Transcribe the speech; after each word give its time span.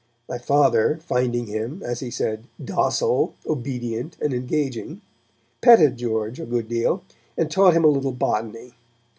My 0.27 0.39
Father, 0.39 0.97
finding 1.05 1.45
him, 1.45 1.83
as 1.85 1.99
he 1.99 2.09
said, 2.09 2.45
'docile, 2.59 3.35
obedient 3.45 4.17
and 4.19 4.33
engaging', 4.33 5.01
petted 5.61 5.95
George 5.97 6.39
a 6.39 6.45
good 6.47 6.67
deal, 6.67 7.03
and 7.37 7.51
taught 7.51 7.75
him 7.75 7.83
a 7.85 7.87
little 7.87 8.11
botany. 8.11 8.73